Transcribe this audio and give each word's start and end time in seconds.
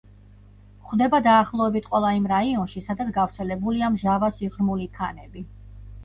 გვხვდება 0.83 1.17
დაახლოებით 1.25 1.89
ყველა 1.91 2.13
იმ 2.19 2.23
რაიონში, 2.31 2.81
სადაც 2.85 3.11
გავრცელებულია 3.17 3.91
მჟავა 3.97 4.31
სიღრმული 4.39 4.89
ქანები. 4.97 5.45